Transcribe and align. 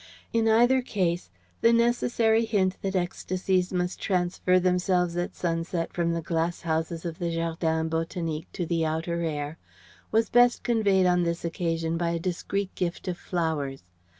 In 0.33 0.47
either 0.47 0.81
case, 0.81 1.29
the 1.61 1.71
necessary 1.71 2.43
hint 2.45 2.75
that 2.81 2.95
ecstasies 2.95 3.71
must 3.71 4.01
transfer 4.01 4.59
themselves 4.59 5.15
at 5.15 5.35
sunset 5.35 5.93
from 5.93 6.11
the 6.13 6.23
glass 6.23 6.61
houses 6.61 7.05
of 7.05 7.19
the 7.19 7.29
Jardin 7.29 7.87
Botanique 7.87 8.51
to 8.53 8.65
the 8.65 8.83
outer 8.83 9.21
air 9.21 9.59
was 10.11 10.31
best 10.31 10.63
conveyed 10.63 11.05
on 11.05 11.21
this 11.21 11.45
occasion 11.45 11.97
by 11.97 12.09
a 12.09 12.19
discreet 12.19 12.73
gift 12.73 13.07
of 13.07 13.15
flowers. 13.15 13.83